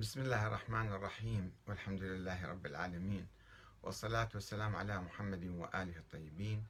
بسم 0.00 0.20
الله 0.20 0.46
الرحمن 0.46 0.88
الرحيم 0.92 1.52
والحمد 1.66 2.02
لله 2.02 2.46
رب 2.46 2.66
العالمين 2.66 3.26
والصلاة 3.82 4.28
والسلام 4.34 4.76
على 4.76 5.00
محمد 5.00 5.44
وآله 5.44 5.96
الطيبين. 5.96 6.64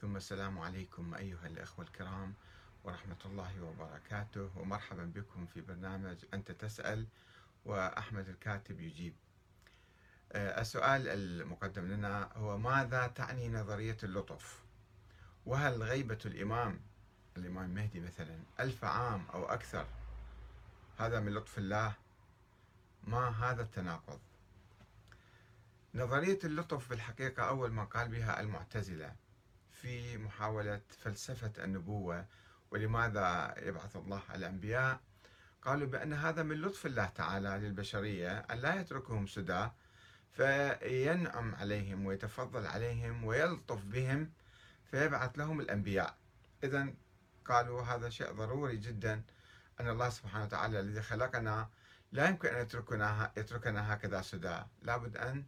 ثم 0.00 0.16
السلام 0.16 0.58
عليكم 0.58 1.14
أيها 1.14 1.46
الأخوة 1.46 1.84
الكرام 1.84 2.34
ورحمة 2.84 3.16
الله 3.24 3.62
وبركاته 3.62 4.50
ومرحبا 4.56 5.04
بكم 5.04 5.46
في 5.46 5.60
برنامج 5.60 6.16
أنت 6.34 6.50
تسأل 6.50 7.06
وأحمد 7.64 8.28
الكاتب 8.28 8.80
يجيب. 8.80 9.14
آه، 10.32 10.60
السؤال 10.60 11.08
المقدم 11.08 11.86
لنا 11.86 12.30
هو 12.36 12.58
ماذا 12.58 13.06
تعني 13.06 13.48
نظرية 13.48 13.98
اللطف؟ 14.02 14.62
وهل 15.46 15.82
غيبة 15.82 16.18
الإمام 16.26 16.80
الإمام 17.36 17.64
المهدي 17.64 18.00
مثلا 18.00 18.38
ألف 18.60 18.84
عام 18.84 19.26
أو 19.34 19.44
أكثر؟ 19.44 19.86
هذا 20.98 21.20
من 21.20 21.34
لطف 21.34 21.58
الله 21.58 22.05
ما 23.06 23.28
هذا 23.28 23.62
التناقض؟ 23.62 24.20
نظرية 25.94 26.38
اللطف 26.44 26.90
بالحقيقة 26.90 27.42
أول 27.48 27.70
ما 27.72 27.84
قال 27.84 28.08
بها 28.08 28.40
المعتزلة 28.40 29.12
في 29.72 30.18
محاولة 30.18 30.80
فلسفة 30.98 31.64
النبوة 31.64 32.26
ولماذا 32.70 33.54
يبعث 33.58 33.96
الله 33.96 34.22
الأنبياء 34.34 35.00
قالوا 35.62 35.88
بأن 35.88 36.12
هذا 36.12 36.42
من 36.42 36.60
لطف 36.60 36.86
الله 36.86 37.06
تعالى 37.06 37.48
للبشرية 37.48 38.38
أن 38.38 38.58
لا 38.58 38.80
يتركهم 38.80 39.26
سدى 39.26 39.68
فينعم 40.32 41.54
عليهم 41.54 42.06
ويتفضل 42.06 42.66
عليهم 42.66 43.24
ويلطف 43.24 43.84
بهم 43.84 44.30
فيبعث 44.90 45.38
لهم 45.38 45.60
الأنبياء. 45.60 46.16
إذا 46.64 46.94
قالوا 47.44 47.82
هذا 47.82 48.08
شيء 48.08 48.32
ضروري 48.32 48.76
جدا 48.76 49.22
أن 49.80 49.88
الله 49.88 50.08
سبحانه 50.08 50.44
وتعالى 50.44 50.80
الذي 50.80 51.02
خلقنا 51.02 51.68
لا 52.16 52.28
يمكن 52.28 52.48
أن 52.48 52.62
يتركنا 52.62 53.32
يتركنا 53.36 53.94
هكذا 53.94 54.22
سدى 54.22 54.58
لابد 54.82 55.16
أن 55.16 55.44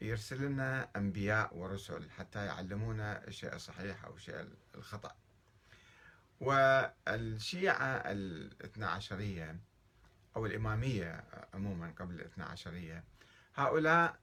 يرسل 0.00 0.42
لنا 0.42 0.88
أنبياء 0.96 1.56
ورسل 1.56 2.10
حتى 2.10 2.46
يعلمونا 2.46 3.28
الشيء 3.28 3.54
الصحيح 3.54 4.04
أو 4.04 4.14
الشيء 4.14 4.48
الخطأ. 4.74 5.14
والشيعة 6.40 7.86
الاثنى 7.86 8.84
عشرية 8.84 9.60
أو 10.36 10.46
الإمامية 10.46 11.24
عموما 11.54 11.94
قبل 11.98 12.14
الاثنى 12.14 12.44
عشرية 12.44 13.04
هؤلاء 13.54 14.18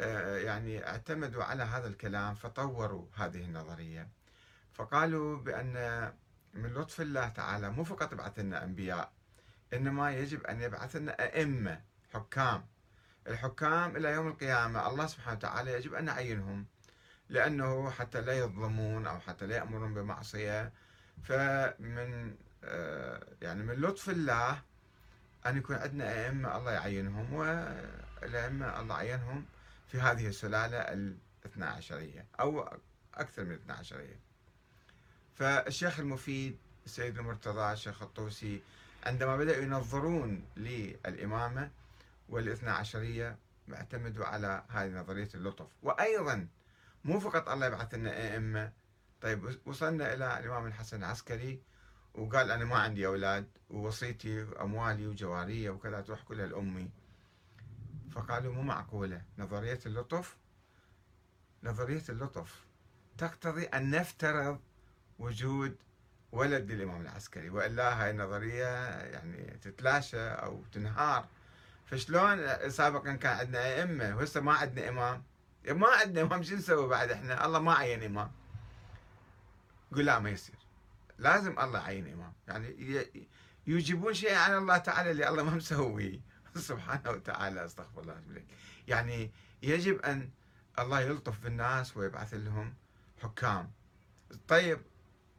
آه، 0.00 0.36
يعني 0.36 0.86
اعتمدوا 0.86 1.44
على 1.44 1.62
هذا 1.62 1.88
الكلام 1.88 2.34
فطوروا 2.34 3.06
هذه 3.14 3.44
النظرية. 3.44 4.08
فقالوا 4.72 5.38
بأن 5.38 6.12
من 6.54 6.74
لطف 6.74 7.00
الله 7.00 7.28
تعالى 7.28 7.70
مو 7.70 7.84
فقط 7.84 8.14
بعث 8.14 8.38
لنا 8.38 8.64
أنبياء 8.64 9.17
إنما 9.74 10.12
يجب 10.12 10.44
أن 10.44 10.60
يبعث 10.60 10.96
لنا 10.96 11.22
أئمة 11.24 11.80
حكام. 12.14 12.66
الحكام 13.26 13.96
إلى 13.96 14.08
يوم 14.12 14.28
القيامة 14.28 14.88
الله 14.88 15.06
سبحانه 15.06 15.36
وتعالى 15.36 15.72
يجب 15.72 15.94
أن 15.94 16.04
نعينهم. 16.04 16.66
لأنه 17.28 17.90
حتى 17.90 18.20
لا 18.20 18.38
يظلمون 18.38 19.06
أو 19.06 19.18
حتى 19.20 19.46
لا 19.46 19.56
يأمرون 19.56 19.94
بمعصية 19.94 20.72
فمن 21.22 22.34
آه، 22.64 23.26
يعني 23.42 23.62
من 23.62 23.74
لطف 23.74 24.10
الله 24.10 24.62
أن 25.46 25.56
يكون 25.56 25.76
عندنا 25.76 26.26
أئمة 26.26 26.56
الله 26.56 26.70
يعينهم 26.72 27.32
والأئمة 27.32 28.80
الله 28.80 28.94
عينهم 28.94 29.44
في 29.88 30.00
هذه 30.00 30.26
السلالة 30.26 30.76
الاثنى 30.78 31.64
عشرية 31.64 32.26
أو 32.40 32.78
أكثر 33.14 33.44
من 33.44 33.50
الاثنى 33.50 33.72
عشرية. 33.72 34.20
فالشيخ 35.34 36.00
المفيد 36.00 36.58
السيد 36.86 37.18
المرتضى 37.18 37.72
الشيخ 37.72 38.02
الطوسي 38.02 38.62
عندما 39.06 39.36
بدأوا 39.36 39.62
ينظرون 39.62 40.44
للإمامة 40.56 41.70
والاثنى 42.28 42.70
عشرية 42.70 43.38
اعتمدوا 43.74 44.24
على 44.24 44.64
هذه 44.68 45.00
نظرية 45.00 45.28
اللطف. 45.34 45.66
وأيضا 45.82 46.46
مو 47.04 47.20
فقط 47.20 47.48
الله 47.48 47.66
يبعث 47.66 47.94
لنا 47.94 48.10
أئمة. 48.10 48.72
طيب 49.20 49.58
وصلنا 49.66 50.14
إلى 50.14 50.38
الإمام 50.38 50.66
الحسن 50.66 50.96
العسكري 50.96 51.62
وقال 52.14 52.50
أنا 52.50 52.64
ما 52.64 52.76
عندي 52.76 53.06
أولاد 53.06 53.48
ووصيتي 53.70 54.42
وأموالي 54.42 55.06
وجوارية 55.06 55.70
وكذا 55.70 56.00
تروح 56.00 56.22
كلها 56.22 56.46
لأمي. 56.46 56.90
فقالوا 58.10 58.52
مو 58.52 58.62
معقولة. 58.62 59.22
نظرية 59.38 59.80
اللطف 59.86 60.36
نظرية 61.62 62.02
اللطف 62.08 62.64
تقتضي 63.18 63.64
أن 63.64 63.90
نفترض 63.90 64.60
وجود 65.18 65.76
ولد 66.32 66.72
للإمام 66.72 67.00
العسكري 67.00 67.50
وإلا 67.50 68.02
هاي 68.04 68.10
النظرية 68.10 68.88
يعني 69.00 69.58
تتلاشى 69.62 70.28
أو 70.28 70.62
تنهار. 70.72 71.26
فشلون 71.86 72.70
سابقا 72.70 73.12
كان 73.12 73.38
عندنا 73.38 73.64
أئمة 73.64 74.16
وهسه 74.16 74.40
ما 74.40 74.52
عندنا 74.52 74.88
إمام. 74.88 75.22
ما 75.68 75.88
عندنا 75.88 76.22
إمام 76.22 76.42
شو 76.42 76.54
نسوي 76.54 76.88
بعد 76.88 77.10
إحنا؟ 77.10 77.46
الله 77.46 77.58
ما 77.58 77.74
عين 77.74 78.02
إمام. 78.02 78.30
قل 79.92 80.04
لا 80.04 80.18
ما 80.18 80.30
يصير. 80.30 80.56
لازم 81.18 81.58
الله 81.58 81.78
يعين 81.78 82.12
إمام. 82.12 82.32
يعني 82.48 82.76
يجيبون 83.66 84.14
شيء 84.14 84.34
عن 84.34 84.56
الله 84.56 84.76
تعالى 84.76 85.10
اللي 85.10 85.28
الله 85.28 85.42
ما 85.42 85.50
مسويه. 85.50 86.20
سبحانه 86.56 87.10
وتعالى 87.10 87.64
أستغفر 87.64 88.00
الله 88.00 88.16
عليك 88.30 88.46
يعني 88.88 89.30
يجب 89.62 90.00
أن 90.00 90.30
الله 90.78 91.00
يلطف 91.00 91.38
بالناس 91.40 91.96
ويبعث 91.96 92.34
لهم 92.34 92.74
حكام. 93.22 93.70
طيب 94.48 94.78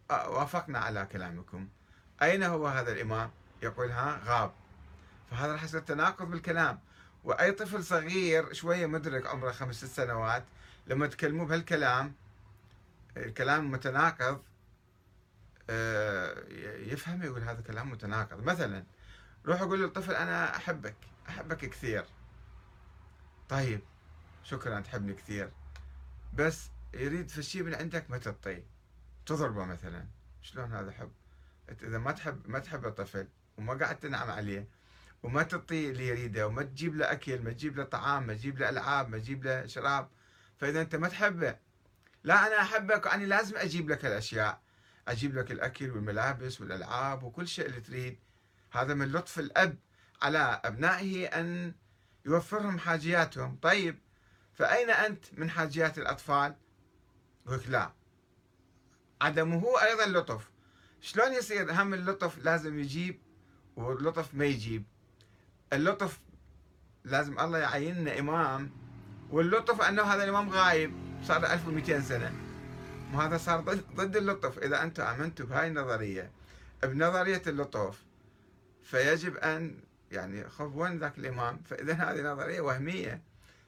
وافقنا 0.09 0.79
على 0.79 1.05
كلامكم. 1.05 1.67
أين 2.21 2.43
هو 2.43 2.67
هذا 2.67 2.91
الإمام؟ 2.91 3.31
يقول 3.63 3.91
ها 3.91 4.21
غاب. 4.25 4.53
فهذا 5.31 5.51
راح 5.53 5.63
يصير 5.63 5.79
تناقض 5.81 6.29
بالكلام. 6.29 6.79
وأي 7.23 7.51
طفل 7.51 7.83
صغير 7.83 8.53
شوية 8.53 8.85
مدرك 8.85 9.27
عمره 9.27 9.51
خمس 9.51 9.75
ست 9.75 9.85
سنوات 9.85 10.43
لما 10.87 11.07
تكلموه 11.07 11.45
بهالكلام 11.45 12.13
الكلام 13.17 13.71
متناقض 13.71 14.41
آه، 15.69 16.43
يفهم 16.77 17.23
يقول 17.23 17.43
هذا 17.43 17.61
كلام 17.61 17.91
متناقض. 17.91 18.43
مثلا 18.43 18.83
روح 19.45 19.61
أقول 19.61 19.83
للطفل 19.83 20.13
أنا 20.13 20.55
أحبك 20.55 20.95
أحبك 21.29 21.57
كثير. 21.57 22.05
طيب 23.49 23.81
شكرا 24.43 24.79
تحبني 24.79 25.13
كثير. 25.13 25.51
بس 26.33 26.69
يريد 26.93 27.29
في 27.29 27.37
الشيء 27.37 27.63
من 27.63 27.75
عندك 27.75 28.11
ما 28.11 28.17
تعطيه. 28.17 28.78
تضربه 29.29 29.65
مثلا. 29.65 30.05
شلون 30.41 30.73
هذا 30.73 30.91
حب؟ 30.91 31.11
إذا 31.81 31.97
ما 31.97 32.11
تحب 32.11 32.49
ما 32.49 32.59
تحب 32.59 32.85
الطفل 32.85 33.27
وما 33.57 33.73
قاعد 33.73 33.99
تنعم 33.99 34.31
عليه 34.31 34.67
وما 35.23 35.43
تعطيه 35.43 35.89
اللي 35.91 36.07
يريده 36.07 36.47
وما 36.47 36.63
تجيب 36.63 36.95
له 36.95 37.11
أكل 37.11 37.41
ما 37.41 37.51
تجيب 37.51 37.77
له 37.77 37.83
طعام 37.83 38.27
ما 38.27 38.33
تجيب 38.33 38.59
له 38.59 38.69
ألعاب 38.69 39.09
ما 39.09 39.17
تجيب 39.17 39.43
له 39.43 39.65
شراب 39.65 40.09
فإذا 40.57 40.81
أنت 40.81 40.95
ما 40.95 41.07
تحبه 41.07 41.55
لا 42.23 42.47
أنا 42.47 42.61
أحبك 42.61 43.05
واني 43.05 43.25
لازم 43.25 43.57
أجيب 43.57 43.89
لك 43.89 44.05
الأشياء. 44.05 44.61
أجيب 45.07 45.35
لك 45.35 45.51
الأكل 45.51 45.91
والملابس 45.91 46.61
والألعاب 46.61 47.23
وكل 47.23 47.47
شيء 47.47 47.65
اللي 47.65 47.81
تريد. 47.81 48.19
هذا 48.71 48.93
من 48.93 49.11
لطف 49.11 49.39
الأب 49.39 49.77
على 50.21 50.61
أبنائه 50.65 51.25
أن 51.27 51.73
يوفرهم 52.25 52.79
حاجياتهم. 52.79 53.59
طيب 53.61 53.99
فأين 54.53 54.89
أنت 54.89 55.25
من 55.33 55.49
حاجيات 55.49 55.97
الأطفال؟ 55.97 56.55
يقول 57.45 57.59
لا. 57.67 57.98
عدمه 59.21 59.63
أيضا 59.83 60.05
لطف. 60.05 60.49
شلون 61.01 61.33
يصير 61.33 61.71
هم 61.71 61.93
اللطف 61.93 62.37
لازم 62.37 62.79
يجيب 62.79 63.19
واللطف 63.75 64.33
ما 64.33 64.45
يجيب؟ 64.45 64.83
اللطف 65.73 66.19
لازم 67.03 67.39
الله 67.39 67.57
يعين 67.57 67.95
لنا 67.95 68.19
إمام 68.19 68.71
واللطف 69.31 69.81
أنه 69.81 70.03
هذا 70.03 70.23
الإمام 70.23 70.49
غايب 70.49 70.93
صار 71.23 71.45
1200 71.45 72.01
سنة. 72.01 72.33
وهذا 73.13 73.37
صار 73.37 73.61
ضد 73.95 74.17
اللطف. 74.17 74.59
إذا 74.59 74.83
أنتم 74.83 75.03
آمنتوا 75.03 75.45
بهاي 75.45 75.67
النظرية 75.67 76.31
بنظرية 76.83 77.41
اللطف 77.47 78.05
فيجب 78.83 79.37
أن 79.37 79.79
يعني 80.11 80.49
خف 80.49 80.75
وين 80.75 80.99
ذاك 80.99 81.17
الإمام؟ 81.17 81.61
فإذا 81.65 81.93
هذه 81.93 82.21
نظرية 82.21 82.61
وهمية 82.61 83.21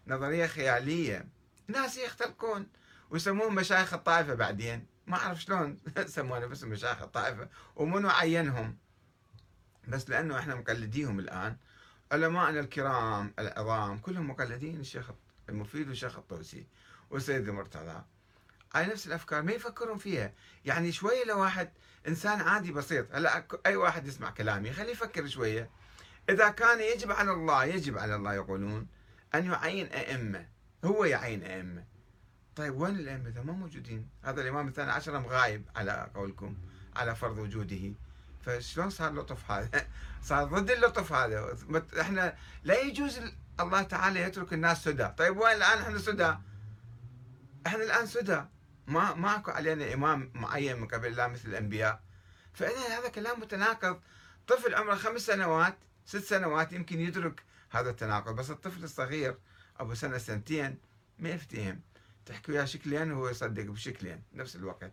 نظرية 0.07 0.45
خيالية. 0.45 1.27
ناس 1.67 1.97
يختلقون 1.97 2.67
ويسموهم 3.09 3.55
مشايخ 3.55 3.93
الطائفة 3.93 4.33
بعدين. 4.33 4.85
ما 5.11 5.17
أعرف 5.17 5.41
شلون 5.41 5.77
سمونا 6.05 6.45
بس 6.45 6.63
مشايخ 6.63 7.01
الطائفة 7.01 7.49
ومنو 7.75 8.09
عينهم؟ 8.09 8.77
بس 9.87 10.09
لأنه 10.09 10.39
إحنا 10.39 10.55
مقلديهم 10.55 11.19
الآن 11.19 11.57
علماءنا 12.11 12.59
الكرام 12.59 13.33
العظام 13.39 13.97
كلهم 13.97 14.29
مقلدين 14.29 14.79
الشيخ 14.79 15.11
المفيد 15.49 15.87
والشيخ 15.87 16.17
الطوسي 16.17 16.67
والسيد 17.09 17.49
المرتضى. 17.49 18.03
على 18.73 18.87
نفس 18.87 19.07
الأفكار 19.07 19.41
ما 19.41 19.51
يفكرون 19.51 19.97
فيها. 19.97 20.33
يعني 20.65 20.91
شوية 20.91 21.23
لو 21.25 21.39
واحد 21.39 21.69
إنسان 22.07 22.41
عادي 22.41 22.71
بسيط 22.71 23.15
هلا 23.15 23.45
أي 23.65 23.75
واحد 23.75 24.07
يسمع 24.07 24.29
كلامي 24.29 24.73
خليه 24.73 24.91
يفكر 24.91 25.27
شوية. 25.27 25.69
إذا 26.29 26.49
كان 26.49 26.79
يجب 26.79 27.11
على 27.11 27.31
الله 27.31 27.65
يجب 27.65 27.97
على 27.97 28.15
الله 28.15 28.33
يقولون 28.33 28.87
أن 29.35 29.45
يعين 29.45 29.87
أئمة 29.87 30.47
هو 30.85 31.05
يعين 31.05 31.43
أئمة. 31.43 31.90
طيب 32.55 32.75
وين 32.81 32.95
الأئمة؟ 32.95 33.41
ما 33.43 33.53
موجودين. 33.53 34.09
هذا 34.23 34.41
الإمام 34.41 34.67
الثاني 34.67 34.91
عشر 34.91 35.17
غايب 35.17 35.65
على 35.75 36.09
قولكم 36.15 36.57
على 36.95 37.15
فرض 37.15 37.37
وجوده. 37.37 37.93
فشلون 38.41 38.89
صار 38.89 39.13
لطف 39.13 39.51
هذا؟ 39.51 39.87
صار 40.29 40.43
ضد 40.43 40.71
اللطف 40.71 41.13
هذا. 41.13 41.57
إحنا 42.01 42.35
لا 42.63 42.79
يجوز 42.79 43.19
الله 43.59 43.81
تعالى 43.81 44.21
يترك 44.21 44.53
الناس 44.53 44.83
سدى. 44.83 45.07
طيب 45.17 45.37
وين 45.37 45.55
الآن 45.57 45.77
إحنا 45.77 45.97
سدى؟ 45.97 46.35
إحنا 47.67 47.83
الآن 47.83 48.05
سدى. 48.05 48.41
ما 48.87 49.13
ماكو 49.13 49.51
علينا 49.51 49.93
إمام 49.93 50.31
معين 50.35 50.79
من 50.79 50.87
قبل 50.87 51.07
الله 51.07 51.27
مثل 51.27 51.49
الأنبياء. 51.49 52.01
فإذا 52.53 52.99
هذا 52.99 53.09
كلام 53.09 53.39
متناقض. 53.39 53.99
طفل 54.47 54.75
عمره 54.75 54.95
خمس 54.95 55.21
سنوات 55.21 55.77
ست 56.05 56.17
سنوات 56.23 56.73
يمكن 56.73 56.99
يدرك 56.99 57.43
هذا 57.69 57.89
التناقض. 57.89 58.35
بس 58.35 58.51
الطفل 58.51 58.83
الصغير 58.83 59.37
أبو 59.79 59.93
سنة 59.93 60.17
سنتين 60.17 60.77
ما 61.19 61.29
يفتهم. 61.29 61.81
تحكي 62.25 62.51
وياه 62.51 62.65
شكلين 62.65 63.11
وهو 63.11 63.29
يصدق 63.29 63.63
بشكلين 63.63 64.23
نفس 64.33 64.55
الوقت. 64.55 64.91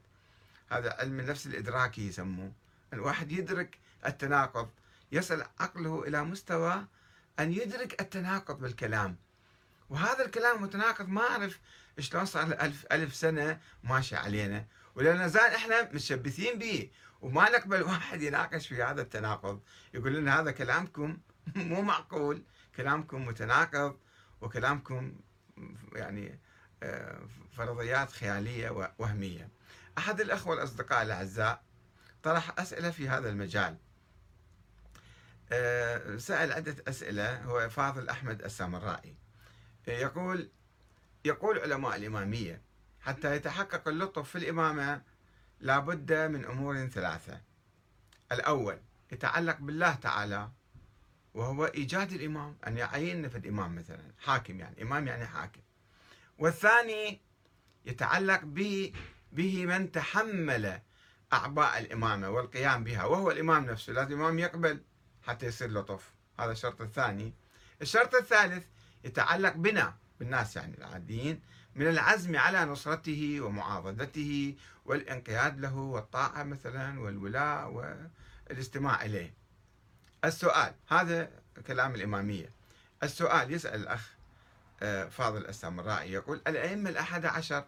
هذا 0.71 0.97
علم 1.01 1.21
النفس 1.21 1.47
الإدراكي 1.47 2.09
يسموه. 2.09 2.53
الواحد 2.93 3.33
يدرك 3.33 3.79
التناقض 4.07 4.69
يصل 5.13 5.45
عقله 5.61 6.05
إلى 6.07 6.25
مستوى 6.25 6.87
أن 7.39 7.53
يدرك 7.53 8.01
التناقض 8.01 8.59
بالكلام. 8.59 9.17
وهذا 9.91 10.25
الكلام 10.25 10.63
متناقض 10.63 11.09
ما 11.09 11.21
أعرف 11.23 11.61
شلون 11.99 12.25
صار 12.25 12.47
ألف, 12.47 12.87
ألف 12.93 13.15
سنة 13.15 13.61
ماشي 13.85 14.17
علينا. 14.17 14.65
ولا 14.95 15.27
نزال 15.27 15.55
إحنا 15.55 15.83
متشبثين 15.83 16.59
به 16.59 16.91
وما 17.21 17.51
نقبل 17.51 17.83
واحد 17.93 18.23
يناقش 18.23 18.67
في 18.69 18.83
هذا 18.83 19.03
التناقض. 19.03 19.61
يقول 19.95 20.15
لنا 20.15 20.41
هذا 20.41 20.51
كلامكم 20.51 21.19
مو 21.57 21.83
معقول. 21.83 22.43
كلامكم 22.77 23.27
متناقض 23.27 23.97
وكلامكم 24.41 25.15
يعني 25.93 26.39
فرضيات 27.57 28.13
خيالية 28.13 28.91
وهمية. 28.99 29.49
أحد 29.99 30.21
الأخوة 30.21 30.55
الأصدقاء 30.55 31.03
الأعزاء 31.03 31.63
طرح 32.23 32.55
أسئلة 32.59 32.91
في 32.91 33.09
هذا 33.09 33.29
المجال. 33.31 33.77
آه، 35.53 36.17
سأل 36.17 36.53
عدة 36.53 36.77
أسئلة 36.89 37.43
هو 37.43 37.69
فاضل 37.69 38.09
أحمد 38.09 38.43
السامرائي. 38.43 39.17
يقول 39.87 40.51
يقول 41.25 41.59
علماء 41.59 41.97
الإمامية 41.97 42.63
حتى 43.01 43.37
يتحقق 43.37 43.89
اللطف 43.89 44.29
في 44.31 44.39
الإمامة 44.39 45.03
لابد 45.61 46.13
من 46.13 46.45
أمور 46.45 46.87
ثلاثة. 46.87 47.41
الأول 48.33 48.79
يتعلق 49.13 49.57
بالله 49.61 49.95
تعالى 49.95 50.51
وهو 51.35 51.65
إيجاد 51.67 52.13
الإمام 52.13 52.57
أن 52.67 52.79
يعين 52.79 53.29
في 53.29 53.39
الإمام 53.39 53.75
مثلا 53.77 54.13
حاكم 54.19 54.61
يعني 54.61 54.83
إمام 54.83 55.07
يعني 55.09 55.27
حاكم. 55.27 55.61
والثاني 56.39 57.21
يتعلق 57.85 58.45
به 58.45 58.93
به 59.33 59.67
من 59.67 59.93
تحمل 59.93 60.81
أعباء 61.33 61.79
الإمامة 61.79 62.31
والقيام 62.31 62.85
بها 62.85 63.05
وهو 63.05 63.31
الإمام 63.31 63.65
نفسه. 63.65 63.93
لازم 63.93 64.13
الإمام 64.13 64.39
يقبل 64.39 64.83
حتى 65.23 65.47
يصير 65.47 65.71
لطف 65.71 66.13
هذا 66.41 66.53
الشرط 66.53 66.81
الثاني. 66.81 67.35
الشرط 67.83 68.15
الثالث 68.15 68.65
يتعلق 69.05 69.53
بنا 69.53 69.97
بالناس 70.21 70.57
يعني 70.57 70.79
العاديين 70.79 71.41
من 71.75 71.89
العزم 71.89 72.37
على 72.37 72.65
نصرته 72.65 73.41
ومعاضدته 73.41 74.57
والانقياد 74.85 75.61
له 75.61 75.77
والطاعة 75.77 76.43
مثلا 76.43 77.01
والولاء 77.01 77.71
والاستماع 78.51 79.05
إليه. 79.05 79.35
السؤال 80.25 80.75
هذا 80.89 81.31
كلام 81.67 81.95
الإمامية. 81.95 82.53
السؤال 83.03 83.53
يسأل 83.53 83.81
الأخ 83.81 84.18
فاضل 85.11 85.47
السامرائي 85.47 86.13
يقول 86.13 86.43
الأئمة 86.47 86.91
الأحد 86.91 87.27
عشر 87.27 87.65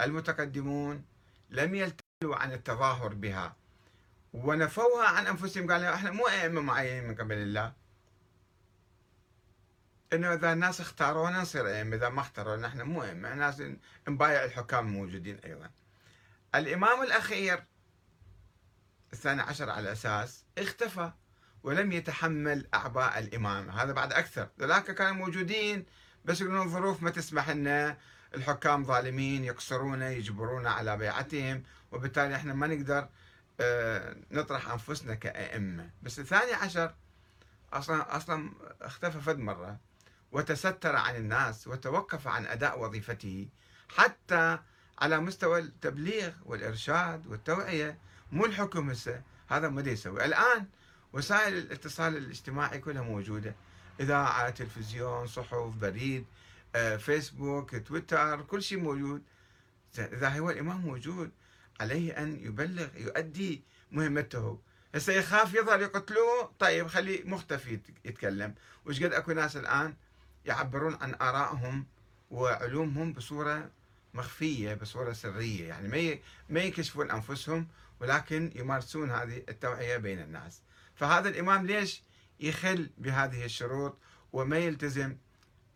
المتقدمون 0.00 1.04
لم 1.50 1.74
يلتلوا 1.74 2.36
عن 2.36 2.52
التظاهر 2.52 3.14
بها 3.14 3.56
ونفوها 4.32 5.08
عن 5.08 5.26
أنفسهم. 5.26 5.72
قالوا 5.72 5.94
إحنا 5.94 6.10
مو 6.10 6.28
أئمة 6.28 6.60
معينين 6.60 7.08
من 7.08 7.14
قبل 7.14 7.34
الله. 7.34 7.72
إنه 10.12 10.34
إذا 10.34 10.52
الناس 10.52 10.80
اختارونا 10.80 11.40
نصير 11.40 11.66
أئمة 11.66 11.96
إذا 11.96 12.08
ما 12.08 12.20
اختارونا 12.20 12.66
إحنا 12.66 12.84
مو 12.84 13.02
أئمة. 13.02 13.34
ناس 13.34 13.62
نبايع 14.08 14.44
الحكام 14.44 14.86
موجودين 14.86 15.38
أيضا. 15.38 15.70
الإمام 16.54 17.02
الأخير 17.02 17.64
الثاني 19.12 19.42
عشر 19.42 19.70
على 19.70 19.92
أساس 19.92 20.44
اختفى 20.58 21.10
ولم 21.62 21.92
يتحمل 21.92 22.66
أعباء 22.74 23.18
الإمام. 23.18 23.70
هذا 23.70 23.92
بعد 23.92 24.12
أكثر. 24.12 24.48
ذلك 24.60 24.94
كانوا 24.94 25.12
موجودين 25.12 25.86
بس 26.24 26.40
يقولون 26.40 26.66
الظروف 26.66 27.02
ما 27.02 27.10
تسمح 27.10 27.50
لنا 27.50 27.96
الحكام 28.34 28.84
ظالمين 28.84 29.44
يقصرونا 29.44 30.10
يجبرونا 30.10 30.70
على 30.70 30.96
بيعتهم 30.96 31.62
وبالتالي 31.92 32.36
إحنا 32.36 32.54
ما 32.54 32.66
نقدر 32.66 33.08
آه، 33.60 34.16
نطرح 34.30 34.70
أنفسنا 34.70 35.14
كأئمة. 35.14 35.90
بس 36.02 36.18
الثاني 36.18 36.52
عشر 36.52 36.94
أصلا 37.72 38.16
أصلا 38.16 38.50
اختفى 38.82 39.20
فد 39.20 39.38
مرة 39.38 39.78
وتستر 40.32 40.96
عن 40.96 41.16
الناس 41.16 41.68
وتوقف 41.68 42.28
عن 42.28 42.46
أداء 42.46 42.80
وظيفته 42.80 43.48
حتى 43.88 44.58
على 44.98 45.20
مستوى 45.20 45.58
التبليغ 45.58 46.32
والإرشاد 46.44 47.26
والتوعية 47.26 47.98
مو 48.32 48.46
الحكم 48.46 48.90
هسه 48.90 49.22
هذا 49.48 49.68
ما 49.68 49.82
يسوي. 49.82 50.24
الآن 50.24 50.66
وسائل 51.12 51.58
الاتصال 51.58 52.16
الاجتماعي 52.16 52.78
كلها 52.78 53.02
موجودة. 53.02 53.54
إذاعة 54.00 54.50
تلفزيون 54.50 55.26
صحف 55.26 55.54
بريد 55.80 56.24
آه، 56.76 56.96
فيسبوك 56.96 57.76
تويتر 57.76 58.42
كل 58.42 58.62
شيء 58.62 58.78
موجود. 58.78 59.22
إذا 59.98 60.28
هو 60.28 60.50
الإمام 60.50 60.80
موجود 60.80 61.30
عليه 61.80 62.12
أن 62.12 62.36
يبلغ 62.40 62.88
يؤدي 62.96 63.62
مهمته. 63.92 64.58
هسه 64.94 65.12
يخاف 65.12 65.54
يظهر 65.54 65.80
يقتلوه؟ 65.80 66.52
طيب 66.58 66.86
خليه 66.86 67.24
مختفي 67.24 67.78
يتكلم. 68.04 68.54
وش 68.86 69.02
قد 69.02 69.12
أكو 69.12 69.32
ناس 69.32 69.56
الآن 69.56 69.94
يعبرون 70.44 70.94
عن 70.94 71.14
آرائهم 71.14 71.86
وعلومهم 72.30 73.12
بصورة 73.12 73.70
مخفية 74.14 74.74
بصورة 74.74 75.12
سرية؟ 75.12 75.68
يعني 75.68 75.88
ما 75.88 76.18
ما 76.48 76.60
يكشفون 76.60 77.10
أنفسهم 77.10 77.68
ولكن 78.00 78.52
يمارسون 78.54 79.10
هذه 79.10 79.42
التوعية 79.48 79.96
بين 79.96 80.20
الناس. 80.20 80.60
فهذا 80.94 81.28
الإمام 81.28 81.66
ليش 81.66 82.02
يخل 82.48 82.90
بهذه 82.98 83.44
الشروط 83.44 83.98
وما 84.32 84.58
يلتزم 84.58 85.16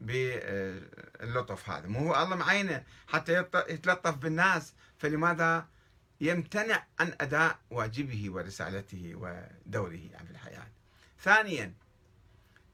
باللطف 0.01 1.71
هذا. 1.71 1.87
مو 1.87 1.99
هو 1.99 2.23
الله 2.23 2.37
معينه 2.37 2.85
حتى 3.07 3.45
يتلطف 3.69 4.15
بالناس 4.15 4.75
فلماذا 4.99 5.67
يمتنع 6.21 6.87
عن 7.01 7.13
أداء 7.21 7.59
واجبه 7.71 8.31
ورسالته 8.31 9.13
ودوره 9.15 10.09
في 10.25 10.31
الحياة؟ 10.31 10.67
ثانيا 11.21 11.75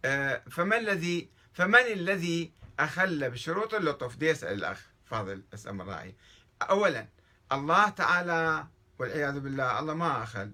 آه، 0.04 0.42
فما 0.50 0.78
الذي 0.78 1.28
فمن 1.52 1.74
الذي 1.92 2.52
أخل 2.78 3.30
بشروط 3.30 3.74
اللطف؟ 3.74 4.16
دي 4.16 4.26
يسأل 4.28 4.52
الأخ 4.52 4.86
فاضل 5.04 5.42
السمراعي 5.52 6.14
أولا 6.62 7.06
الله 7.52 7.88
تعالى 7.88 8.66
والعياذ 8.98 9.40
بالله 9.40 9.80
الله 9.80 9.94
ما 9.94 10.22
أخل. 10.22 10.52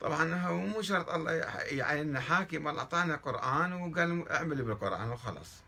طبعا 0.00 0.34
هو 0.34 0.56
مو 0.58 0.82
شرط 0.82 1.10
الله 1.10 1.32
يعين 1.32 2.20
حاكم 2.20 2.68
الله 2.68 2.80
أعطانا 2.80 3.16
قرآن 3.16 3.72
وقال 3.72 4.28
اعمل 4.28 4.62
بالقرآن 4.62 5.10
وخلاص. 5.10 5.62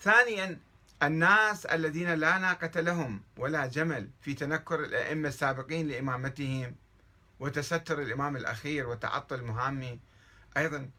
ثانيا 0.00 0.58
الناس 1.02 1.66
الذين 1.66 2.14
لا 2.14 2.38
ناقة 2.38 2.80
لهم 2.80 3.22
ولا 3.36 3.66
جمل 3.66 4.10
في 4.20 4.34
تنكر 4.34 4.84
الأئمة 4.84 5.28
السابقين 5.28 5.88
لإمامتهم 5.88 6.74
وتستر 7.40 8.02
الإمام 8.02 8.36
الأخير 8.36 8.88
وتعطل 8.88 9.42
مهامه 9.42 9.98
أيضا 10.56 10.90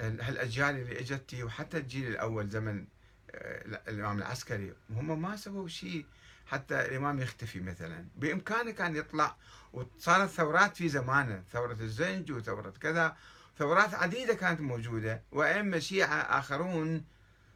هالأجيال 0.00 0.76
اللي 0.76 1.00
إجت 1.00 1.34
وحتى 1.34 1.76
الجيل 1.78 2.06
الأول 2.06 2.48
زمن 2.48 2.86
آه، 3.30 3.80
الإمام 3.88 4.18
العسكري 4.18 4.72
هم 4.90 5.22
ما 5.22 5.36
سووا 5.36 5.68
شيء 5.68 6.06
حتى 6.52 6.80
الإمام 6.80 7.20
يختفي 7.20 7.60
مثلا. 7.60 8.04
بإمكانه 8.16 8.70
كان 8.70 8.96
يطلع 8.96 9.36
وصارت 9.72 10.30
ثورات 10.30 10.76
في 10.76 10.88
زمانه 10.88 11.42
ثورة 11.52 11.76
الزنج 11.80 12.32
وثورة 12.32 12.70
كذا. 12.80 13.16
ثورات 13.58 13.94
عديدة 13.94 14.34
كانت 14.34 14.60
موجودة 14.60 15.22
وأئمة 15.32 15.78
شيعة 15.78 16.14
آخرون 16.14 17.04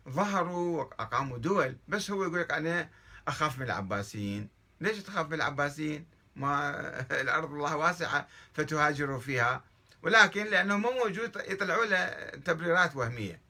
ظهروا 0.09 0.83
وأقاموا 0.83 1.39
دول. 1.39 1.77
بس 1.89 2.11
هو 2.11 2.25
يقول 2.25 2.41
لك 2.41 2.51
أنا 2.53 2.89
أخاف 3.29 3.59
من 3.59 3.65
العباسيين. 3.65 4.49
ليش 4.81 4.99
تخاف 4.99 5.27
من 5.27 5.35
العباسيين؟ 5.35 6.07
ما 6.37 6.71
الأرض 7.23 7.53
الله 7.53 7.77
واسعة 7.77 8.29
فتهاجروا 8.55 9.21
فيها. 9.21 9.65
ولكن 10.03 10.45
لأنه 10.45 10.77
مو 10.77 10.91
موجود 10.91 11.37
يطلعوا 11.49 11.85
له 11.85 12.07
تبريرات 12.45 12.97
وهمية. 12.97 13.41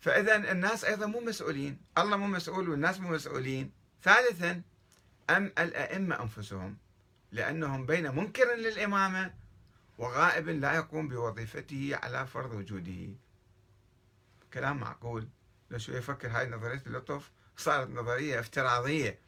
فإذا 0.00 0.36
الناس 0.36 0.84
أيضا 0.84 1.06
مو 1.06 1.20
مسؤولين. 1.20 1.78
الله 1.98 2.16
مو 2.16 2.26
مسؤول 2.26 2.68
والناس 2.68 3.00
مو 3.00 3.08
مسؤولين. 3.08 3.75
ثالثا 4.02 4.62
أم 5.30 5.52
الأئمة 5.58 6.22
أنفسهم 6.22 6.76
لأنهم 7.32 7.86
بين 7.86 8.14
منكر 8.14 8.54
للإمامة 8.54 9.34
وغائب 9.98 10.48
لا 10.48 10.74
يقوم 10.74 11.08
بوظيفته 11.08 11.98
على 12.02 12.26
فرض 12.26 12.52
وجوده. 12.54 13.08
كلام 14.54 14.76
معقول. 14.76 15.28
لو 15.70 15.78
شو 15.78 15.92
يفكر 15.92 16.28
هاي 16.28 16.46
نظرية 16.50 16.82
اللطف 16.86 17.30
صارت 17.56 17.90
نظرية 17.90 18.40
افتراضية. 18.40 19.18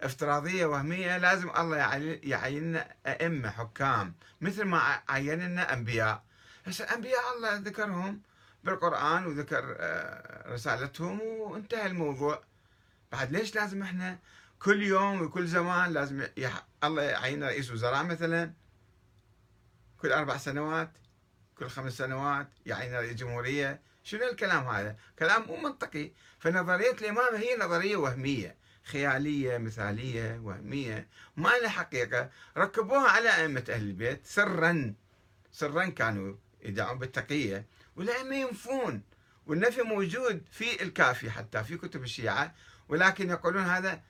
افتراضية 0.00 0.66
وهمية 0.66 1.18
لازم 1.18 1.50
الله 1.50 1.76
يعين 2.22 2.62
لنا 2.62 2.94
أئمة 3.06 3.50
حكام. 3.50 4.14
مثل 4.40 4.64
ما 4.64 5.02
عين 5.08 5.38
لنا 5.38 5.72
أنبياء. 5.72 6.22
هسه 6.66 6.84
أنبياء 6.84 7.36
الله 7.36 7.54
ذكرهم 7.54 8.20
بالقرآن 8.64 9.26
وذكر 9.26 9.76
آه، 9.78 10.52
رسالتهم 10.52 11.20
وانتهى 11.20 11.86
الموضوع. 11.86 12.42
بعد 13.12 13.32
ليش 13.32 13.54
لازم 13.54 13.82
إحنا 13.82 14.18
كل 14.58 14.82
يوم 14.82 15.22
وكل 15.22 15.46
زمان 15.46 15.92
لازم 15.92 16.26
يح... 16.36 16.66
الله 16.84 17.02
يعين 17.02 17.44
رئيس 17.44 17.70
وزراء 17.70 18.04
مثلا؟ 18.04 18.52
كل 19.98 20.12
أربع 20.12 20.36
سنوات 20.36 20.92
كل 21.58 21.68
خمس 21.68 21.92
سنوات 21.92 22.48
يعين 22.66 22.94
رئيس 22.94 23.12
جمهورية. 23.12 23.80
شنو 24.02 24.28
الكلام 24.28 24.66
هذا؟ 24.66 24.96
كلام 25.18 25.46
مو 25.46 25.56
منطقي. 25.56 26.12
فنظرية 26.38 26.92
الإمامة 26.92 27.38
هي 27.38 27.56
نظرية 27.56 27.96
وهمية 27.96 28.56
خيالية 28.84 29.58
مثالية 29.58 30.40
وهمية. 30.44 31.08
ما 31.36 31.48
لها 31.48 31.68
حقيقة. 31.68 32.30
ركبوها 32.56 33.08
على 33.08 33.36
أئمة 33.36 33.64
أهل 33.68 33.82
البيت 33.82 34.26
سرا. 34.26 34.94
سرا 35.52 35.86
كانوا 35.86 36.36
يدعون 36.62 36.98
بالتقية. 36.98 37.66
والأئمة 37.96 38.36
ينفون. 38.36 39.02
والنفي 39.46 39.82
موجود 39.82 40.42
في 40.50 40.82
الكافي 40.82 41.30
حتى 41.30 41.64
في 41.64 41.76
كتب 41.76 42.02
الشيعة. 42.02 42.54
ولكن 42.88 43.30
يقولون 43.30 43.62
هذا 43.62 44.02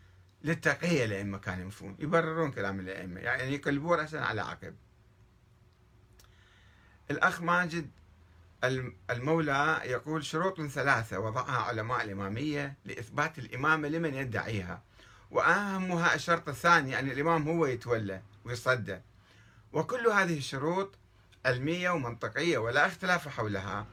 للتقية 0.45 1.05
الأئمة 1.05 1.39
كانوا 1.39 1.65
ينفون 1.65 1.97
يبررون 1.99 2.53
كلام 2.53 2.81
الأئمة 2.81 3.21
يعني 3.21 3.55
يقلبون 3.55 3.99
رأسا 3.99 4.17
على 4.17 4.41
عقب. 4.41 4.75
الأخ 7.11 7.41
ماجد 7.41 7.91
المولى 9.11 9.81
يقول 9.85 10.25
شروط 10.25 10.61
ثلاثة 10.61 11.19
وضعها 11.19 11.63
علماء 11.63 12.05
الإمامية 12.05 12.77
لإثبات 12.85 13.39
الإمامة 13.39 13.89
لمن 13.89 14.15
يدعيها 14.15 14.83
وأهمها 15.31 16.15
الشرط 16.15 16.49
الثاني 16.49 16.99
أن 16.99 17.11
الإمام 17.11 17.49
هو 17.49 17.67
يتولى 17.67 18.23
ويصدى. 18.45 19.01
وكل 19.73 20.07
هذه 20.07 20.39
الشروط 20.39 20.95
علمية 21.47 21.91
ومنطقية 21.91 22.59
ولا 22.59 22.87
اختلاف 22.87 23.29
حولها 23.29 23.87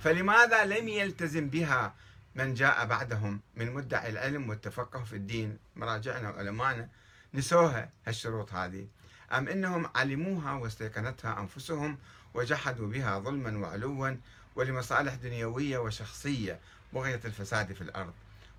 فلماذا 0.00 0.64
لم 0.64 0.88
يلتزم 0.88 1.48
بها 1.48 1.94
من 2.34 2.54
جاء 2.54 2.86
بعدهم 2.86 3.40
من 3.56 3.72
مدعي 3.72 4.08
العلم 4.08 4.48
والتفقه 4.48 5.04
في 5.04 5.16
الدين 5.16 5.58
مراجعنا 5.76 6.30
وعلمائنا 6.30 6.88
نسوها 7.34 7.90
هالشروط 8.06 8.52
هذه. 8.52 8.86
أم 9.32 9.48
إنهم 9.48 9.90
علموها 9.94 10.52
واستيقنتها 10.52 11.40
أنفسهم 11.40 11.98
وجحدوا 12.34 12.88
بها 12.88 13.18
ظلما 13.18 13.58
وعلوا 13.58 14.16
ولمصالح 14.56 15.14
دنيوية 15.14 15.78
وشخصية 15.78 16.60
بغية 16.92 17.20
الفساد 17.24 17.72
في 17.72 17.80
الأرض. 17.80 18.12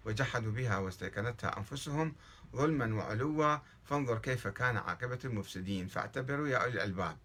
وجحدوا 0.06 0.52
بها 0.52 0.78
واستيقنتها 0.78 1.58
أنفسهم 1.58 2.16
ظلما 2.56 2.96
وعلوا 2.96 3.58
فانظر 3.86 4.18
كيف 4.18 4.48
كان 4.48 4.78
عاقبة 4.78 5.20
المفسدين. 5.26 5.88
فاعتبروا 5.88 6.48
يا 6.48 6.58
أولي 6.58 6.74
الألباب. 6.74 7.18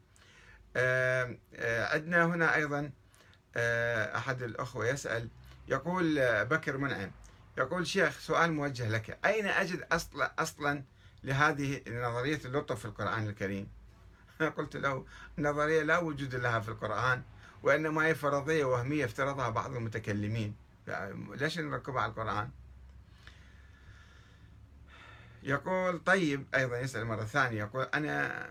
عندنا 1.95 2.25
هنا 2.25 2.55
أيضا 2.55 2.91
أحد 4.17 4.43
الأخوة 4.43 4.87
يسأل 4.87 5.29
يقول 5.71 6.21
بكر 6.45 6.77
منعم. 6.77 7.11
يقول 7.59 7.87
شيخ 7.87 8.19
سؤال 8.19 8.53
موجه 8.53 8.89
لك. 8.89 9.19
أين 9.25 9.47
أجد 9.47 9.87
أصلا 9.93 10.33
أصلا 10.39 10.83
لهذه 11.25 11.81
نظرية 11.89 12.41
اللطف 12.45 12.79
في 12.79 12.85
القرآن 12.85 13.29
الكريم؟ 13.29 13.69
قلت 14.57 14.77
له 14.77 15.07
النظرية 15.39 15.83
لا 15.83 15.99
وجود 15.99 16.35
لها 16.35 16.61
في 16.61 16.69
القرآن 16.69 17.23
وإنما 17.63 18.07
هي 18.07 18.15
فرضية 18.15 18.65
وهمية 18.65 19.05
افترضها 19.05 19.51
بعض 19.51 19.77
المتكلمين. 19.77 20.55
ليش 21.31 21.59
نركبها 21.59 22.03
على 22.03 22.11
القرآن؟ 22.11 22.51
يقول 25.43 25.99
طيب 25.99 26.47
أيضا 26.55 26.79
يسأل 26.79 27.05
مرة 27.05 27.25
ثانية. 27.25 27.59
يقول 27.59 27.87
أنا 27.95 28.47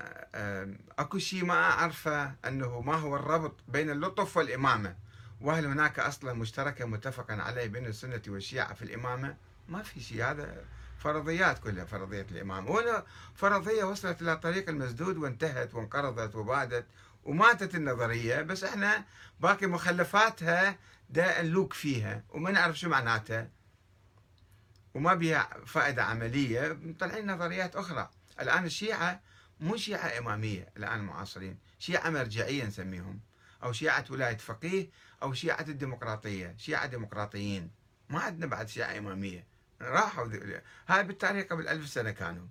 أكو 1.00 1.18
شيء 1.18 1.46
ما 1.46 1.54
أعرفه 1.54 2.36
أنه 2.48 2.82
ما 2.82 2.96
هو 2.96 3.16
الربط 3.16 3.56
بين 3.68 3.90
اللطف 3.90 4.38
والإمامة. 4.38 4.96
وهل 5.42 5.66
هناك 5.66 6.00
أصلا 6.00 6.34
مشتركة 6.34 6.86
متفقا 6.86 7.34
عليه 7.34 7.68
بين 7.68 7.86
السنة 7.86 8.22
والشيعة 8.28 8.74
في 8.74 8.82
الإمامة؟ 8.82 9.38
ما 9.70 9.84
في 9.84 10.00
شيء 10.02 10.24
هذا 10.24 10.66
فرضيات 11.00 11.60
كلها 11.60 11.86
فرضية 11.86 12.26
الإمامة. 12.32 12.72
وهنا 12.72 13.06
فرضية 13.36 13.84
وصلت 13.84 14.22
إلى 14.22 14.38
طريق 14.38 14.70
المسدود 14.70 15.18
وانتهت 15.18 15.74
وانقرضت 15.74 16.36
وبادت 16.36 16.86
وماتت 17.24 17.76
النظرية 17.76 18.42
بس 18.42 18.64
إحنا 18.64 19.06
باقي 19.40 19.68
مخلفاتها 19.68 20.78
دا 21.10 21.42
نلوك 21.42 21.74
فيها 21.74 22.24
وما 22.30 22.52
نعرف 22.52 22.80
شو 22.80 22.90
معناتها. 22.90 23.50
وما 24.94 25.14
بها 25.14 25.50
فائدة 25.66 26.04
عملية 26.04 26.78
مطلعين 26.82 27.32
نظريات 27.32 27.76
أخرى. 27.76 28.10
الآن 28.42 28.66
الشيعة 28.66 29.22
مو 29.60 29.78
شيعة 29.78 30.18
إمامية 30.20 30.70
الآن 30.78 31.00
المعاصرين 31.00 31.58
شيعة 31.80 32.10
مرجعية 32.10 32.66
نسميهم 32.66 33.20
أو 33.64 33.72
شيعة 33.72 34.06
ولاية 34.10 34.38
فقيه 34.38 34.90
أو 35.24 35.34
شيعة 35.34 35.66
الديمقراطية 35.68 36.56
شيعة 36.58 36.86
ديمقراطيين 36.86 37.72
ما 38.10 38.20
عندنا 38.20 38.46
بعد 38.46 38.70
شيعة 38.70 38.98
إمامية. 38.98 39.46
راحوا 39.82 40.28
هاي 40.88 41.04
بالتاريخ 41.04 41.46
قبل 41.46 41.68
ألف 41.68 41.90
سنة 41.90 42.12
كانوا. 42.12 42.48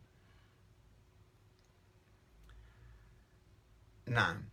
نعم. 4.06 4.44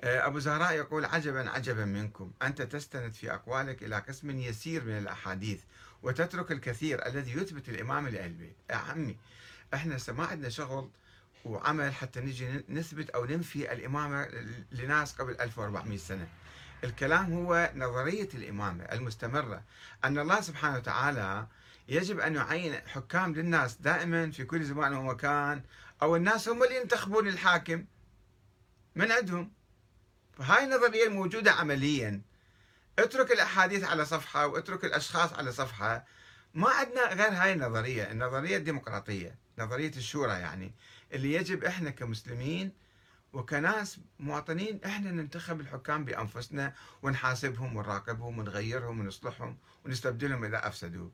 آه، 0.00 0.26
أبو 0.26 0.38
زهراء 0.38 0.72
يقول 0.72 1.04
عجبا 1.04 1.50
عجبا 1.50 1.84
منكم. 1.84 2.32
أنت 2.42 2.62
تستند 2.62 3.12
في 3.12 3.34
أقوالك 3.34 3.82
إلى 3.82 3.98
قسم 3.98 4.30
يسير 4.30 4.84
من 4.84 4.98
الأحاديث 4.98 5.62
وتترك 6.02 6.52
الكثير 6.52 7.06
الذي 7.06 7.32
يثبت 7.32 7.68
الإمام 7.68 8.06
البيت. 8.06 8.56
يا 8.70 8.76
عمي 8.76 9.16
إحنا 9.74 9.98
ما 10.08 10.26
عندنا 10.26 10.48
شغل 10.48 10.90
وعمل 11.44 11.94
حتى 11.94 12.20
نجي 12.20 12.64
نثبت 12.68 13.10
أو 13.10 13.24
ننفي 13.24 13.72
الإمامة 13.72 14.28
لناس 14.72 15.14
قبل 15.14 15.36
1400 15.40 15.98
سنة. 15.98 16.28
الكلام 16.84 17.32
هو 17.32 17.72
نظرية 17.74 18.28
الإمامة 18.34 18.84
المستمرة. 18.84 19.62
أن 20.04 20.18
الله 20.18 20.40
سبحانه 20.40 20.76
وتعالى 20.76 21.46
يجب 21.88 22.20
أن 22.20 22.34
يعين 22.34 22.74
حكام 22.88 23.34
للناس 23.34 23.76
دائما 23.76 24.30
في 24.30 24.44
كل 24.44 24.64
زمان 24.64 24.94
ومكان 24.94 25.62
أو 26.02 26.16
الناس 26.16 26.48
هم 26.48 26.62
اللي 26.62 26.76
ينتخبون 26.76 27.28
الحاكم 27.28 27.84
من 28.96 29.12
عندهم. 29.12 29.52
فهاي 30.38 30.64
النظرية 30.64 31.06
الموجودة 31.06 31.52
عمليا. 31.52 32.20
اترك 32.98 33.32
الأحاديث 33.32 33.84
على 33.84 34.04
صفحة 34.04 34.46
واترك 34.46 34.84
الأشخاص 34.84 35.32
على 35.32 35.52
صفحة. 35.52 36.04
ما 36.54 36.70
عندنا 36.70 37.14
غير 37.14 37.32
هاي 37.32 37.52
النظرية 37.52 38.10
النظرية 38.10 38.56
الديمقراطية. 38.56 39.47
نظرية 39.58 39.92
الشورى 39.96 40.32
يعني 40.32 40.72
اللي 41.12 41.32
يجب 41.32 41.64
إحنا 41.64 41.90
كمسلمين 41.90 42.72
وكناس 43.32 43.98
مواطنين 44.20 44.80
إحنا 44.84 45.10
ننتخب 45.10 45.60
الحكام 45.60 46.04
بأنفسنا 46.04 46.74
ونحاسبهم 47.02 47.76
ونراقبهم 47.76 48.38
ونغيرهم 48.38 49.00
ونصلحهم 49.00 49.56
ونستبدلهم 49.84 50.44
اذا 50.44 50.68
افسدوا. 50.68 51.10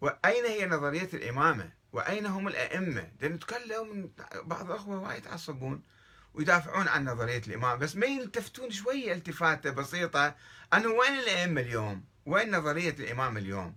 وأين 0.00 0.44
هي 0.44 0.66
نظرية 0.66 1.08
الإمامة؟ 1.14 1.70
وأين 1.92 2.26
هم 2.26 2.48
الأئمة؟ 2.48 3.08
نتكلم 3.22 4.10
بعض 4.42 4.70
الأخوة 4.70 5.00
وايد 5.00 5.18
يتعصبون 5.18 5.82
ويدافعون 6.34 6.88
عن 6.88 7.04
نظرية 7.04 7.42
الإمامة 7.46 7.74
بس 7.74 7.96
ما 7.96 8.06
يلتفتون 8.06 8.70
شوية 8.70 9.12
التفاتة 9.12 9.70
بسيطة 9.70 10.34
أنه 10.74 10.88
وين 10.88 11.18
الأئمة 11.18 11.60
اليوم؟ 11.60 12.04
وين 12.26 12.56
نظرية 12.56 12.90
الإمامة 12.90 13.40
اليوم؟ 13.40 13.76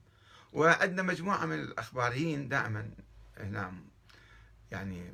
وعندنا 0.54 1.04
مجموعة 1.04 1.46
من 1.46 1.60
الأخباريين 1.60 2.50
دائما 2.50 2.90
هنا 3.38 3.74
يعني 4.72 5.14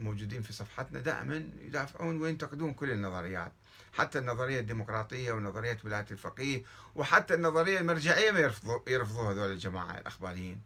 موجودين 0.00 0.42
في 0.42 0.52
صفحتنا 0.52 1.00
دائما 1.00 1.50
يدافعون 1.60 2.22
وينتقدون 2.22 2.74
كل 2.74 2.90
النظريات 2.90 3.52
حتى 3.92 4.18
النظرية 4.18 4.60
الديمقراطية 4.60 5.32
ونظرية 5.32 5.78
ولاية 5.84 6.06
الفقيه 6.10 6.62
وحتى 6.94 7.34
النظرية 7.34 7.78
المرجعية 7.80 8.30
ما 8.30 8.38
يرفضوا 8.38 8.80
يرفضوا 8.88 9.32
هذول 9.32 9.52
الجماعة 9.52 9.98
الأخباريين 9.98 10.60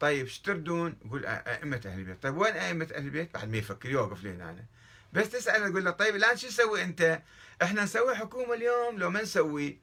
طيب 0.00 0.24
إيش 0.24 0.38
تردون؟ 0.38 0.96
يقول 1.04 1.26
أئمة 1.26 1.80
أهل 1.86 1.98
البيت 1.98 2.22
طيب 2.22 2.36
وين 2.36 2.52
أئمة 2.52 2.88
أهل 2.94 3.04
البيت؟ 3.04 3.34
بعد 3.34 3.48
ما 3.48 3.56
يفكر 3.56 3.90
يوقف 3.90 4.24
لهنا 4.24 4.50
أنا. 4.50 4.64
بس 5.12 5.30
تسأل 5.30 5.70
تقول 5.70 5.84
له 5.84 5.90
طيب 5.90 6.16
الآن 6.16 6.36
شو 6.36 6.48
تسوي 6.48 6.82
أنت؟ 6.82 7.22
إحنا 7.62 7.84
نسوي 7.84 8.16
حكومة 8.16 8.54
اليوم 8.54 8.98
لو 8.98 9.10
ما 9.10 9.22
نسوي 9.22 9.78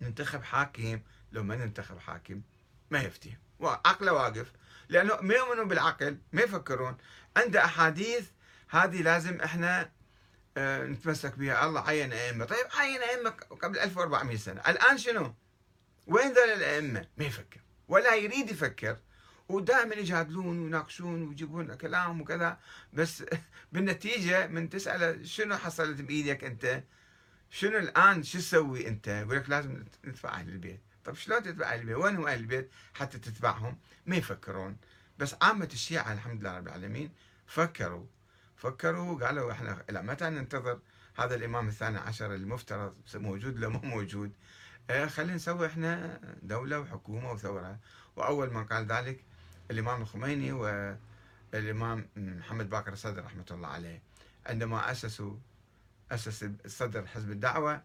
ننتخب 0.00 0.42
حاكم 0.42 1.00
لو 1.32 1.42
ما 1.42 1.56
ننتخب 1.56 1.98
حاكم 1.98 2.40
ما 2.90 3.02
يفتي 3.02 3.36
عقله 3.60 4.12
واقف 4.12 4.52
لأنه 4.92 5.16
ما 5.20 5.34
يؤمنون 5.34 5.68
بالعقل 5.68 6.18
ما 6.32 6.42
يفكرون. 6.42 6.96
عنده 7.36 7.64
أحاديث 7.64 8.28
هذه 8.68 9.02
لازم 9.02 9.40
إحنا 9.40 9.90
آه، 10.56 10.84
نتمسك 10.84 11.38
بها. 11.38 11.66
الله 11.66 11.88
عين 11.88 12.12
أئمة. 12.12 12.44
طيب 12.44 12.66
عين 12.74 13.00
أئمة 13.00 13.30
قبل 13.30 13.78
1400 13.78 14.36
سنة. 14.36 14.60
الآن 14.60 14.98
شنو؟ 14.98 15.34
وين 16.06 16.32
ذول 16.32 16.48
الأئمة؟ 16.48 17.06
ما 17.16 17.24
يفكر. 17.24 17.60
ولا 17.88 18.14
يريد 18.14 18.50
يفكر. 18.50 18.96
ودائما 19.48 19.94
يجادلون 19.94 20.58
ويناقشون 20.58 21.28
ويجيبون 21.28 21.74
كلام 21.74 22.20
وكذا. 22.20 22.58
بس 22.92 23.24
بالنتيجة 23.72 24.46
من 24.46 24.68
تسأله 24.68 25.24
شنو 25.24 25.56
حصلت 25.56 26.00
بإيدك 26.00 26.44
أنت؟ 26.44 26.82
شنو 27.50 27.78
الآن؟ 27.78 28.22
شو 28.22 28.38
تسوي 28.38 28.88
أنت؟ 28.88 29.08
يقول 29.08 29.36
لك 29.36 29.50
لازم 29.50 29.84
ندفع 30.04 30.28
أهل 30.28 30.48
البيت. 30.48 30.80
طب 31.04 31.14
شلون 31.14 31.42
تتبع 31.42 31.72
أهل 31.72 31.80
البيت 31.80 31.96
وين 31.96 32.16
هم 32.16 32.26
أهل 32.26 32.40
البيت 32.40 32.70
حتى 32.94 33.18
تتبعهم؟ 33.18 33.78
ما 34.06 34.16
يفكرون. 34.16 34.76
بس 35.18 35.36
عامة 35.42 35.68
الشيعة 35.72 36.12
الحمد 36.12 36.40
لله 36.40 36.56
رب 36.56 36.66
العالمين 36.66 37.10
فكروا. 37.46 38.06
فكروا 38.56 39.26
قالوا 39.26 39.52
إحنا 39.52 39.84
إلى 39.90 40.02
متى 40.02 40.30
ننتظر 40.30 40.80
هذا 41.16 41.34
الإمام 41.34 41.68
الثاني 41.68 41.98
عشر 41.98 42.34
المفترض 42.34 42.94
موجود 43.14 43.58
لو 43.58 43.70
مو 43.70 43.78
موجود. 43.78 44.32
آه 44.90 45.06
خلينا 45.06 45.34
نسوي 45.34 45.66
إحنا 45.66 46.20
دولة 46.42 46.80
وحكومة 46.80 47.32
وثورة. 47.32 47.78
وأول 48.16 48.52
من 48.52 48.64
قال 48.64 48.86
ذلك 48.86 49.24
الإمام 49.70 50.02
الخميني 50.02 50.52
والإمام 50.52 52.08
محمد 52.16 52.70
باكر 52.70 52.92
الصدر 52.92 53.24
رحمة 53.24 53.46
الله 53.50 53.68
عليه. 53.68 54.02
عندما 54.46 54.90
أسسوا 54.90 55.34
أسس 56.10 56.50
صدر 56.66 57.06
حزب 57.06 57.30
الدعوة 57.30 57.82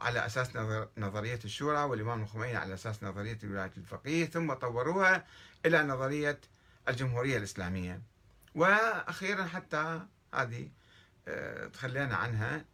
على 0.00 0.26
أساس 0.26 0.56
نظرية 0.98 1.38
الشورى 1.44 1.82
والإمام 1.82 2.22
الخميني 2.22 2.56
على 2.56 2.74
أساس 2.74 3.02
نظرية 3.02 3.38
ولايه 3.44 3.72
الفقيه 3.76 4.26
ثم 4.26 4.52
طوروها 4.52 5.24
إلى 5.66 5.82
نظرية 5.82 6.40
الجمهورية 6.88 7.36
الإسلامية. 7.36 8.02
وأخيرا 8.54 9.44
حتى 9.44 10.00
هذه 10.34 10.70
آه، 11.28 11.66
تخلينا 11.66 12.16
عنها 12.16 12.64